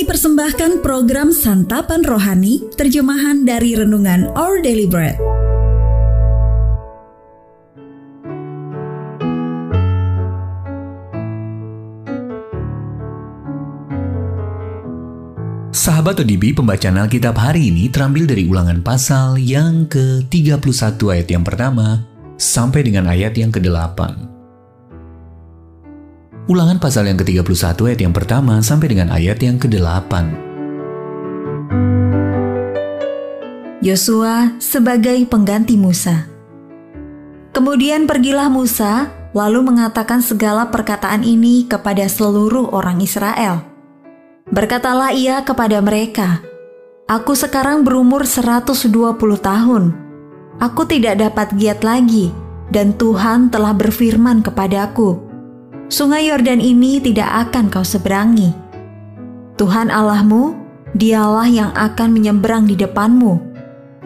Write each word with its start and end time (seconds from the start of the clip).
Kami 0.00 0.16
persembahkan 0.16 0.80
program 0.80 1.28
Santapan 1.28 2.00
Rohani, 2.00 2.64
terjemahan 2.72 3.44
dari 3.44 3.76
Renungan 3.76 4.32
Our 4.32 4.64
Daily 4.64 4.88
Bread. 4.88 5.20
Sahabat 15.68 16.24
ODB, 16.24 16.56
pembacaan 16.56 16.96
Alkitab 16.96 17.36
hari 17.36 17.68
ini 17.68 17.92
terambil 17.92 18.24
dari 18.24 18.48
ulangan 18.48 18.80
pasal 18.80 19.36
yang 19.36 19.84
ke-31 19.84 20.96
ayat 20.96 21.28
yang 21.28 21.44
pertama 21.44 22.08
sampai 22.40 22.88
dengan 22.88 23.04
ayat 23.04 23.36
yang 23.36 23.52
ke-8. 23.52 24.29
Ulangan 26.50 26.82
pasal 26.82 27.06
yang 27.06 27.14
ke-31 27.14 27.78
ayat 27.78 28.00
yang 28.02 28.10
pertama 28.10 28.58
sampai 28.58 28.90
dengan 28.90 29.14
ayat 29.14 29.38
yang 29.38 29.54
ke-8. 29.54 30.10
Yosua 33.86 34.58
sebagai 34.58 35.14
pengganti 35.30 35.78
Musa. 35.78 36.26
Kemudian 37.54 38.10
pergilah 38.10 38.50
Musa, 38.50 39.14
lalu 39.30 39.62
mengatakan 39.62 40.26
segala 40.26 40.66
perkataan 40.74 41.22
ini 41.22 41.70
kepada 41.70 42.10
seluruh 42.10 42.74
orang 42.74 42.98
Israel. 42.98 43.62
Berkatalah 44.50 45.14
ia 45.14 45.46
kepada 45.46 45.78
mereka, 45.78 46.42
Aku 47.06 47.38
sekarang 47.38 47.86
berumur 47.86 48.26
120 48.26 48.90
tahun. 49.38 49.94
Aku 50.58 50.82
tidak 50.82 51.14
dapat 51.14 51.54
giat 51.54 51.86
lagi, 51.86 52.34
dan 52.74 52.90
Tuhan 52.98 53.54
telah 53.54 53.70
berfirman 53.70 54.42
kepadaku, 54.42 55.29
Sungai 55.90 56.30
Yordan 56.30 56.62
ini 56.62 57.02
tidak 57.02 57.50
akan 57.50 57.66
kau 57.66 57.82
seberangi. 57.82 58.54
Tuhan 59.58 59.90
Allahmu, 59.90 60.54
dialah 60.94 61.50
yang 61.50 61.74
akan 61.74 62.14
menyeberang 62.14 62.70
di 62.70 62.78
depanmu. 62.78 63.42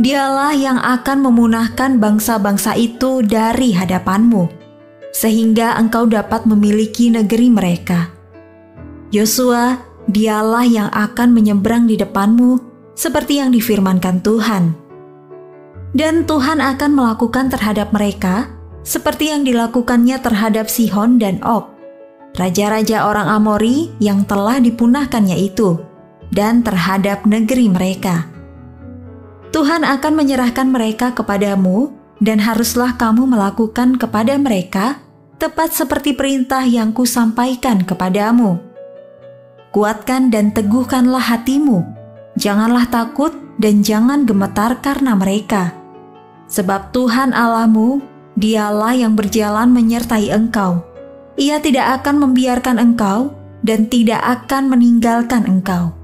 Dialah 0.00 0.56
yang 0.56 0.80
akan 0.80 1.28
memunahkan 1.28 2.00
bangsa-bangsa 2.00 2.72
itu 2.80 3.20
dari 3.20 3.76
hadapanmu, 3.76 4.48
sehingga 5.12 5.76
engkau 5.76 6.08
dapat 6.08 6.48
memiliki 6.48 7.12
negeri 7.12 7.52
mereka. 7.52 8.08
Yosua, 9.12 9.76
dialah 10.08 10.64
yang 10.64 10.88
akan 10.88 11.36
menyeberang 11.36 11.84
di 11.84 12.00
depanmu, 12.00 12.64
seperti 12.96 13.44
yang 13.44 13.52
difirmankan 13.52 14.24
Tuhan. 14.24 14.72
Dan 15.92 16.24
Tuhan 16.24 16.64
akan 16.64 16.90
melakukan 16.96 17.52
terhadap 17.52 17.92
mereka 17.92 18.48
seperti 18.84 19.32
yang 19.32 19.42
dilakukannya 19.44 20.20
terhadap 20.20 20.68
Sihon 20.68 21.16
dan 21.16 21.40
Og, 21.44 21.73
raja-raja 22.34 23.06
orang 23.06 23.30
Amori 23.30 23.94
yang 24.02 24.26
telah 24.26 24.58
dipunahkannya 24.58 25.38
itu, 25.38 25.78
dan 26.34 26.66
terhadap 26.66 27.22
negeri 27.24 27.70
mereka. 27.70 28.26
Tuhan 29.54 29.86
akan 29.86 30.12
menyerahkan 30.18 30.66
mereka 30.66 31.14
kepadamu, 31.14 31.94
dan 32.18 32.42
haruslah 32.42 32.98
kamu 32.98 33.26
melakukan 33.26 33.98
kepada 33.98 34.34
mereka 34.38 34.98
tepat 35.38 35.74
seperti 35.74 36.14
perintah 36.14 36.62
yang 36.66 36.90
kusampaikan 36.90 37.82
kepadamu. 37.86 38.58
Kuatkan 39.74 40.30
dan 40.30 40.54
teguhkanlah 40.54 41.22
hatimu, 41.22 41.82
janganlah 42.38 42.86
takut 42.90 43.34
dan 43.58 43.82
jangan 43.82 44.26
gemetar 44.26 44.78
karena 44.82 45.18
mereka. 45.18 45.74
Sebab 46.50 46.94
Tuhan 46.94 47.34
Allahmu, 47.34 47.98
dialah 48.38 48.94
yang 48.94 49.18
berjalan 49.18 49.70
menyertai 49.74 50.30
engkau 50.30 50.93
ia 51.34 51.58
tidak 51.58 52.02
akan 52.02 52.22
membiarkan 52.22 52.78
engkau 52.78 53.34
dan 53.64 53.88
tidak 53.88 54.20
akan 54.22 54.70
meninggalkan 54.70 55.42
engkau. 55.48 55.96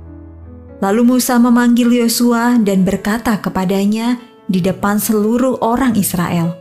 Lalu 0.81 1.17
Musa 1.17 1.37
memanggil 1.37 1.93
Yosua 1.93 2.57
dan 2.57 2.89
berkata 2.89 3.37
kepadanya 3.37 4.17
di 4.49 4.65
depan 4.65 4.97
seluruh 4.97 5.61
orang 5.61 5.93
Israel, 5.93 6.57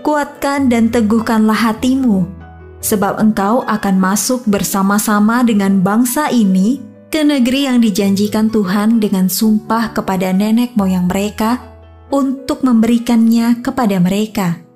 "Kuatkan 0.00 0.72
dan 0.72 0.88
teguhkanlah 0.88 1.54
hatimu, 1.54 2.24
sebab 2.80 3.20
engkau 3.20 3.62
akan 3.68 3.96
masuk 4.00 4.42
bersama-sama 4.48 5.44
dengan 5.44 5.84
bangsa 5.84 6.32
ini 6.32 6.80
ke 7.12 7.20
negeri 7.20 7.68
yang 7.68 7.84
dijanjikan 7.84 8.48
Tuhan 8.48 8.96
dengan 8.96 9.28
sumpah 9.28 9.92
kepada 9.92 10.32
nenek 10.32 10.72
moyang 10.74 11.04
mereka 11.04 11.60
untuk 12.08 12.64
memberikannya 12.64 13.60
kepada 13.60 14.00
mereka." 14.00 14.71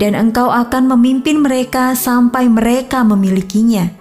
Dan 0.00 0.16
engkau 0.16 0.48
akan 0.48 0.88
memimpin 0.96 1.44
mereka 1.44 1.92
sampai 1.92 2.48
mereka 2.48 3.04
memilikinya. 3.04 3.92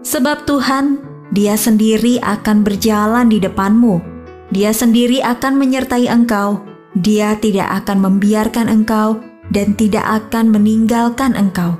Sebab 0.00 0.48
Tuhan, 0.48 1.04
Dia 1.28 1.60
sendiri 1.60 2.16
akan 2.24 2.64
berjalan 2.64 3.28
di 3.28 3.36
depanmu, 3.36 4.00
Dia 4.48 4.72
sendiri 4.72 5.20
akan 5.20 5.60
menyertai 5.60 6.08
engkau, 6.08 6.64
Dia 6.96 7.36
tidak 7.36 7.84
akan 7.84 8.00
membiarkan 8.00 8.72
engkau 8.72 9.20
dan 9.52 9.76
tidak 9.76 10.08
akan 10.08 10.48
meninggalkan 10.48 11.36
engkau. 11.36 11.76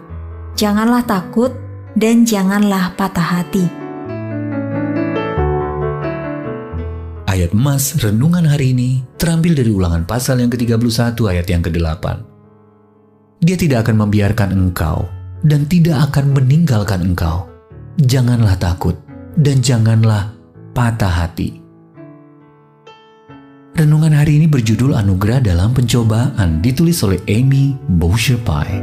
Janganlah 0.60 1.08
takut 1.08 1.56
dan 1.96 2.28
janganlah 2.28 2.92
patah 3.00 3.40
hati. 3.40 3.64
Ayat 7.24 7.54
emas 7.56 7.96
renungan 8.02 8.44
hari 8.44 8.76
ini 8.76 9.00
terambil 9.16 9.56
dari 9.56 9.70
ulangan 9.72 10.04
pasal 10.04 10.42
yang 10.42 10.52
ke-31 10.52 11.16
ayat 11.24 11.46
yang 11.48 11.62
ke-8. 11.64 12.27
Dia 13.38 13.54
tidak 13.54 13.86
akan 13.86 14.02
membiarkan 14.02 14.50
engkau 14.50 15.06
dan 15.46 15.62
tidak 15.70 16.10
akan 16.10 16.34
meninggalkan 16.34 17.14
engkau. 17.14 17.46
Janganlah 18.02 18.58
takut 18.58 18.98
dan 19.38 19.62
janganlah 19.62 20.34
patah 20.74 21.26
hati. 21.26 21.62
Renungan 23.78 24.10
hari 24.10 24.42
ini 24.42 24.50
berjudul 24.50 24.90
Anugerah 24.90 25.38
dalam 25.38 25.70
Pencobaan 25.70 26.58
ditulis 26.58 26.98
oleh 27.06 27.22
Amy 27.30 27.78
Boucher 27.94 28.42
Pye. 28.42 28.82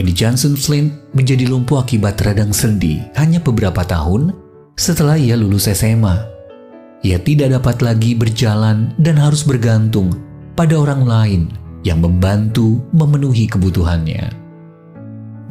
Andy 0.00 0.14
Johnson 0.16 0.56
Flint 0.56 1.12
menjadi 1.12 1.44
lumpuh 1.44 1.84
akibat 1.84 2.16
radang 2.24 2.56
sendi 2.56 3.04
hanya 3.20 3.36
beberapa 3.44 3.84
tahun 3.84 4.32
setelah 4.80 5.20
ia 5.20 5.36
lulus 5.36 5.68
SMA. 5.68 6.16
Ia 7.04 7.20
tidak 7.20 7.60
dapat 7.60 7.84
lagi 7.84 8.16
berjalan 8.16 8.96
dan 8.96 9.20
harus 9.20 9.44
bergantung 9.44 10.27
pada 10.58 10.74
orang 10.74 11.06
lain 11.06 11.42
yang 11.86 12.02
membantu 12.02 12.82
memenuhi 12.90 13.46
kebutuhannya. 13.46 14.26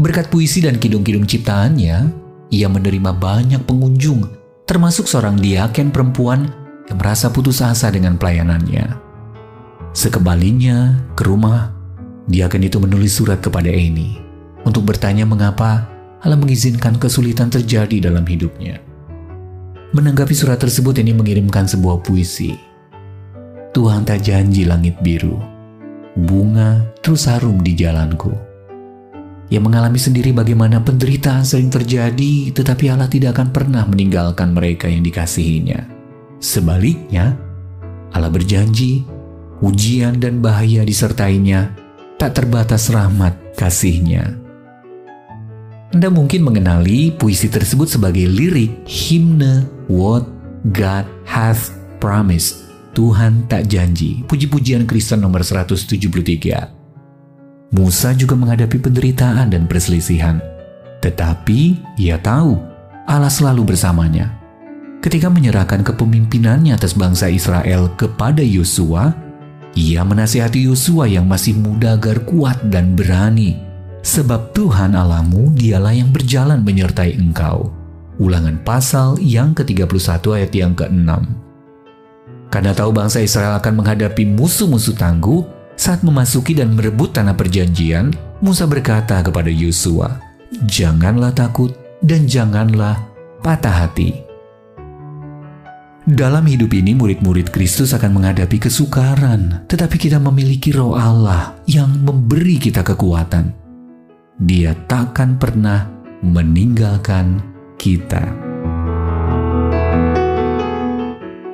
Berkat 0.04 0.28
puisi 0.28 0.60
dan 0.60 0.76
kidung-kidung 0.76 1.24
ciptaannya, 1.24 2.12
ia 2.52 2.68
menerima 2.68 3.16
banyak 3.16 3.64
pengunjung, 3.64 4.28
termasuk 4.68 5.08
seorang 5.08 5.40
diaken 5.40 5.96
perempuan 5.96 6.52
yang 6.92 7.00
merasa 7.00 7.32
putus 7.32 7.64
asa 7.64 7.88
dengan 7.88 8.20
pelayanannya. 8.20 8.84
Sekembalinya 9.96 11.08
ke 11.16 11.24
rumah, 11.24 11.72
diaken 12.28 12.68
itu 12.68 12.78
menulis 12.84 13.16
surat 13.16 13.40
kepada 13.40 13.72
Amy 13.72 14.20
untuk 14.68 14.84
bertanya 14.84 15.24
mengapa 15.24 15.88
Allah 16.20 16.36
mengizinkan 16.36 17.00
kesulitan 17.00 17.48
terjadi 17.48 18.12
dalam 18.12 18.28
hidupnya. 18.28 18.84
Menanggapi 19.96 20.36
surat 20.36 20.60
tersebut, 20.60 21.00
ini 21.00 21.16
mengirimkan 21.16 21.64
sebuah 21.64 22.04
puisi 22.04 22.67
Tuhan 23.78 24.10
tak 24.10 24.26
janji 24.26 24.66
langit 24.66 24.98
biru, 25.06 25.38
bunga 26.18 26.82
terus 27.06 27.30
harum 27.30 27.62
di 27.62 27.78
jalanku. 27.78 28.34
Yang 29.54 29.64
mengalami 29.70 30.02
sendiri 30.02 30.34
bagaimana 30.34 30.82
penderitaan 30.82 31.46
sering 31.46 31.70
terjadi, 31.70 32.58
tetapi 32.58 32.90
Allah 32.90 33.06
tidak 33.06 33.38
akan 33.38 33.54
pernah 33.54 33.86
meninggalkan 33.86 34.50
mereka 34.50 34.90
yang 34.90 35.06
dikasihinya. 35.06 35.86
Sebaliknya, 36.42 37.38
Allah 38.18 38.34
berjanji, 38.34 39.06
ujian 39.62 40.18
dan 40.18 40.42
bahaya 40.42 40.82
disertainya, 40.82 41.70
tak 42.18 42.34
terbatas 42.34 42.90
rahmat 42.90 43.62
kasihnya. 43.62 44.42
Anda 45.94 46.10
mungkin 46.10 46.42
mengenali 46.42 47.14
puisi 47.14 47.46
tersebut 47.46 47.94
sebagai 47.94 48.26
lirik 48.26 48.90
himne 48.90 49.70
What 49.86 50.26
God 50.74 51.06
Hath 51.30 51.78
Promised 52.02 52.67
Tuhan 52.98 53.46
tak 53.46 53.70
janji. 53.70 54.26
Puji-pujian 54.26 54.90
Kristen 54.90 55.22
nomor 55.22 55.46
173. 55.46 57.78
Musa 57.78 58.10
juga 58.18 58.34
menghadapi 58.34 58.82
penderitaan 58.82 59.54
dan 59.54 59.70
perselisihan. 59.70 60.42
Tetapi 61.06 61.78
ia 62.02 62.18
tahu 62.18 62.58
Allah 63.06 63.30
selalu 63.30 63.70
bersamanya. 63.70 64.34
Ketika 64.98 65.30
menyerahkan 65.30 65.86
kepemimpinannya 65.86 66.74
atas 66.74 66.98
bangsa 66.98 67.30
Israel 67.30 67.94
kepada 67.94 68.42
Yosua, 68.42 69.14
ia 69.78 70.02
menasihati 70.02 70.66
Yosua 70.66 71.06
yang 71.06 71.30
masih 71.30 71.54
muda 71.54 72.02
agar 72.02 72.26
kuat 72.26 72.58
dan 72.74 72.98
berani. 72.98 73.62
Sebab 74.02 74.58
Tuhan 74.58 74.98
Allahmu 74.98 75.54
dialah 75.54 75.94
yang 75.94 76.10
berjalan 76.10 76.66
menyertai 76.66 77.14
engkau. 77.14 77.70
Ulangan 78.18 78.58
pasal 78.66 79.22
yang 79.22 79.54
ke-31 79.54 80.26
ayat 80.34 80.52
yang 80.58 80.74
ke-6. 80.74 81.46
Karena 82.48 82.72
tahu 82.72 82.96
bangsa 82.96 83.20
Israel 83.20 83.60
akan 83.60 83.84
menghadapi 83.84 84.24
musuh-musuh 84.24 84.96
tangguh 84.96 85.44
saat 85.78 86.02
memasuki 86.02 86.58
dan 86.58 86.74
merebut 86.74 87.14
tanah 87.14 87.38
perjanjian, 87.38 88.16
Musa 88.42 88.66
berkata 88.66 89.22
kepada 89.22 89.52
Yosua, 89.52 90.18
"Janganlah 90.66 91.36
takut 91.36 91.76
dan 92.02 92.30
janganlah 92.30 92.98
patah 93.42 93.88
hati. 93.88 94.26
Dalam 96.08 96.48
hidup 96.48 96.72
ini, 96.72 96.96
murid-murid 96.96 97.52
Kristus 97.52 97.92
akan 97.92 98.16
menghadapi 98.16 98.64
kesukaran, 98.64 99.68
tetapi 99.68 100.00
kita 100.00 100.24
memiliki 100.24 100.72
Roh 100.72 100.96
Allah 100.96 101.60
yang 101.68 101.92
memberi 102.00 102.56
kita 102.56 102.80
kekuatan. 102.80 103.52
Dia 104.40 104.72
takkan 104.88 105.36
pernah 105.36 105.84
meninggalkan 106.24 107.44
kita. 107.76 108.47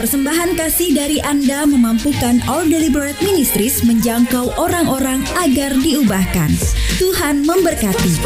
Persembahan 0.00 0.56
kasih 0.56 0.96
dari 0.96 1.20
Anda 1.20 1.68
memampukan 1.68 2.40
All 2.48 2.72
Deliberate 2.72 3.20
Ministries 3.20 3.84
menjangkau 3.84 4.56
orang-orang 4.56 5.20
agar 5.36 5.76
diubahkan. 5.76 6.56
Tuhan 6.98 7.46
memberkati. 7.46 8.18